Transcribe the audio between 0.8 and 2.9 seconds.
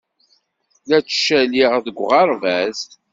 La ttcaliɣ deg uɣerbaz.